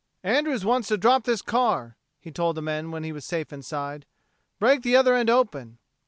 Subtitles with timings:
[0.23, 4.07] ]"Andrews wants to drop this car," he told the men when he was safe inside.
[4.57, 5.77] "Break the other end open."